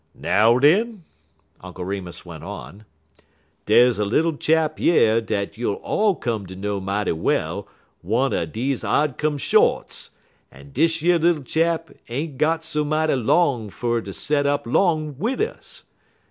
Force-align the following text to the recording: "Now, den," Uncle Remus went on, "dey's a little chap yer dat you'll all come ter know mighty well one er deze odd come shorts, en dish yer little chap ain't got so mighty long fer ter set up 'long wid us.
"Now, 0.15 0.57
den," 0.57 1.03
Uncle 1.61 1.85
Remus 1.85 2.25
went 2.25 2.43
on, 2.43 2.85
"dey's 3.67 3.99
a 3.99 4.03
little 4.03 4.35
chap 4.35 4.79
yer 4.79 5.21
dat 5.21 5.59
you'll 5.59 5.75
all 5.75 6.15
come 6.15 6.47
ter 6.47 6.55
know 6.55 6.79
mighty 6.81 7.11
well 7.11 7.67
one 8.01 8.33
er 8.33 8.47
deze 8.47 8.83
odd 8.83 9.19
come 9.19 9.37
shorts, 9.37 10.09
en 10.51 10.71
dish 10.71 11.03
yer 11.03 11.19
little 11.19 11.43
chap 11.43 11.91
ain't 12.09 12.39
got 12.39 12.63
so 12.63 12.83
mighty 12.83 13.13
long 13.15 13.69
fer 13.69 14.01
ter 14.01 14.11
set 14.11 14.47
up 14.47 14.65
'long 14.65 15.19
wid 15.19 15.39
us. 15.39 15.83